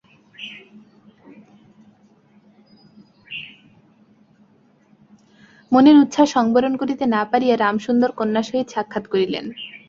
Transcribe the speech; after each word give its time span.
মনের 5.71 5.95
উচ্ছ্বাস 5.95 6.27
সংবরণ 6.29 6.73
করিতে 6.77 7.05
না 7.05 7.21
পারিয়া 7.31 7.55
রামসুন্দর 7.55 8.09
কন্যার 8.11 8.45
সহিত 8.49 8.67
সাক্ষাৎ 8.69 9.05
করিলেন। 9.07 9.45